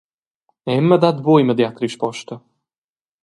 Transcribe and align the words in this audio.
Emma 0.77 0.95
dat 1.03 1.17
buc 1.25 1.39
immediat 1.41 1.81
risposta. 1.85 2.35